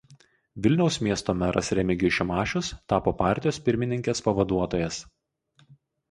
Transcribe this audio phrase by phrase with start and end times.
[0.65, 4.99] Vilniaus miesto meras Remigijus Šimašius tapo partijos pirmininkės pavaduotojas.